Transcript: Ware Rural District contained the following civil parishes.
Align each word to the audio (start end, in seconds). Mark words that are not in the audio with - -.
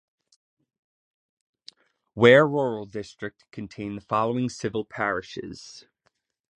Ware 2.15 2.47
Rural 2.47 2.87
District 2.87 3.45
contained 3.51 3.97
the 3.97 4.01
following 4.01 4.49
civil 4.49 4.83
parishes. 4.83 5.85